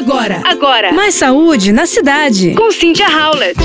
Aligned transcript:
Agora, 0.00 0.40
Agora, 0.46 0.92
mais 0.94 1.14
saúde 1.14 1.72
na 1.72 1.84
cidade. 1.84 2.54
com 2.54 2.70
Cynthia 2.72 3.06
Howlett. 3.06 3.60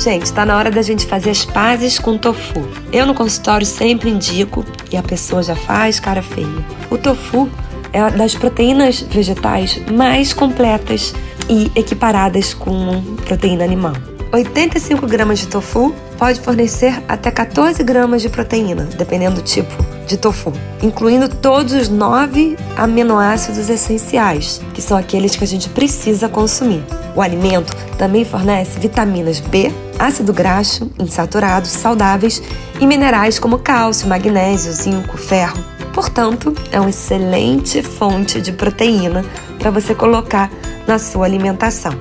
Gente, 0.00 0.32
tá 0.32 0.46
na 0.46 0.56
hora 0.56 0.70
da 0.70 0.80
gente 0.80 1.04
fazer 1.04 1.28
as 1.28 1.44
pazes 1.44 1.98
com 1.98 2.12
o 2.12 2.18
tofu. 2.18 2.66
Eu 2.90 3.04
no 3.04 3.12
consultório 3.14 3.66
sempre 3.66 4.08
indico 4.08 4.64
e 4.90 4.96
a 4.96 5.02
pessoa 5.02 5.42
já 5.42 5.54
faz 5.54 6.00
cara 6.00 6.22
feia. 6.22 6.48
O 6.90 6.96
tofu 6.96 7.50
é 7.92 8.00
uma 8.00 8.10
das 8.12 8.34
proteínas 8.34 9.00
vegetais 9.02 9.78
mais 9.92 10.32
completas 10.32 11.14
e 11.50 11.70
equiparadas 11.78 12.54
com 12.54 13.02
proteína 13.26 13.62
animal. 13.62 13.92
85 14.32 15.06
gramas 15.06 15.40
de 15.40 15.48
tofu 15.48 15.94
pode 16.18 16.40
fornecer 16.40 17.02
até 17.08 17.30
14 17.30 17.82
gramas 17.82 18.22
de 18.22 18.28
proteína, 18.28 18.88
dependendo 18.96 19.36
do 19.36 19.42
tipo 19.42 19.72
de 20.06 20.16
tofu, 20.16 20.52
incluindo 20.82 21.28
todos 21.28 21.72
os 21.72 21.88
nove 21.88 22.56
aminoácidos 22.76 23.68
essenciais, 23.68 24.60
que 24.72 24.80
são 24.80 24.96
aqueles 24.96 25.34
que 25.34 25.44
a 25.44 25.46
gente 25.46 25.68
precisa 25.68 26.28
consumir. 26.28 26.82
O 27.14 27.20
alimento 27.20 27.74
também 27.98 28.24
fornece 28.24 28.78
vitaminas 28.78 29.40
B, 29.40 29.72
ácido 29.98 30.32
graxo, 30.32 30.90
insaturados, 30.98 31.70
saudáveis 31.70 32.42
e 32.80 32.86
minerais 32.86 33.38
como 33.38 33.58
cálcio, 33.58 34.08
magnésio, 34.08 34.72
zinco, 34.72 35.16
ferro. 35.16 35.58
Portanto, 35.92 36.54
é 36.70 36.78
uma 36.78 36.90
excelente 36.90 37.82
fonte 37.82 38.40
de 38.40 38.52
proteína 38.52 39.24
para 39.58 39.70
você 39.70 39.94
colocar 39.94 40.50
na 40.86 40.98
sua 40.98 41.24
alimentação. 41.24 41.92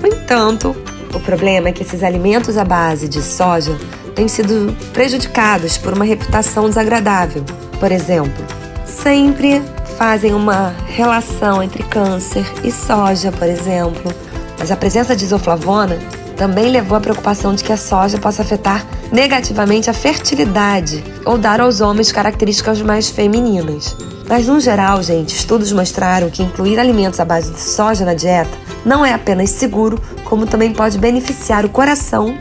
No 0.00 0.06
entanto, 0.06 0.76
o 1.14 1.20
problema 1.20 1.68
é 1.68 1.72
que 1.72 1.82
esses 1.82 2.02
alimentos 2.02 2.56
à 2.56 2.64
base 2.64 3.08
de 3.08 3.22
soja 3.22 3.76
têm 4.14 4.28
sido 4.28 4.76
prejudicados 4.92 5.78
por 5.78 5.92
uma 5.92 6.04
reputação 6.04 6.68
desagradável. 6.68 7.44
Por 7.78 7.90
exemplo, 7.90 8.44
sempre 8.84 9.62
fazem 9.96 10.34
uma 10.34 10.74
relação 10.86 11.62
entre 11.62 11.82
câncer 11.82 12.44
e 12.64 12.70
soja, 12.70 13.32
por 13.32 13.48
exemplo. 13.48 14.12
Mas 14.58 14.70
a 14.70 14.76
presença 14.76 15.16
de 15.16 15.24
isoflavona 15.24 15.98
também 16.40 16.70
levou 16.70 16.96
à 16.96 17.00
preocupação 17.02 17.54
de 17.54 17.62
que 17.62 17.70
a 17.70 17.76
soja 17.76 18.16
possa 18.16 18.40
afetar 18.40 18.86
negativamente 19.12 19.90
a 19.90 19.92
fertilidade 19.92 21.04
ou 21.26 21.36
dar 21.36 21.60
aos 21.60 21.82
homens 21.82 22.10
características 22.10 22.80
mais 22.80 23.10
femininas. 23.10 23.94
Mas, 24.26 24.46
no 24.46 24.58
geral, 24.58 25.02
gente, 25.02 25.36
estudos 25.36 25.70
mostraram 25.70 26.30
que 26.30 26.42
incluir 26.42 26.78
alimentos 26.78 27.20
à 27.20 27.26
base 27.26 27.52
de 27.52 27.60
soja 27.60 28.06
na 28.06 28.14
dieta 28.14 28.48
não 28.86 29.04
é 29.04 29.12
apenas 29.12 29.50
seguro, 29.50 30.00
como 30.24 30.46
também 30.46 30.72
pode 30.72 30.96
beneficiar 30.96 31.66
o 31.66 31.68
coração 31.68 32.34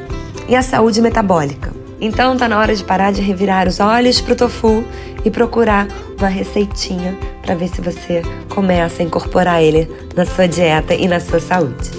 e 0.47 0.55
a 0.55 0.61
saúde 0.61 1.01
metabólica. 1.01 1.73
Então 1.99 2.37
tá 2.37 2.47
na 2.47 2.57
hora 2.57 2.73
de 2.73 2.85
parar 2.85 3.11
de 3.11 3.19
revirar 3.19 3.67
os 3.67 3.81
olhos 3.81 4.21
pro 4.21 4.33
tofu 4.33 4.81
e 5.25 5.29
procurar 5.29 5.89
uma 6.17 6.29
receitinha 6.29 7.17
para 7.41 7.53
ver 7.53 7.67
se 7.67 7.81
você 7.81 8.21
começa 8.47 9.03
a 9.03 9.05
incorporar 9.05 9.61
ele 9.61 9.91
na 10.15 10.25
sua 10.25 10.47
dieta 10.47 10.93
e 10.93 11.05
na 11.05 11.19
sua 11.19 11.41
saúde. 11.41 11.98